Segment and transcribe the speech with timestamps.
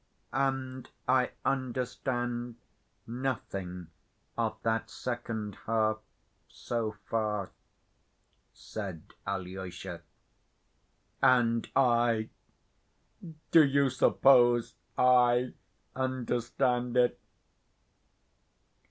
[0.33, 2.55] "And I understand
[3.05, 3.91] nothing
[4.35, 5.99] of that second half
[6.47, 7.51] so far,"
[8.51, 10.01] said Alyosha.
[11.21, 12.29] "And I?
[13.51, 15.53] Do you suppose I
[15.95, 17.19] understand it?"